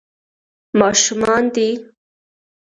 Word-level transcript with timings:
ماشومان 0.79 1.43
دي. 1.55 1.69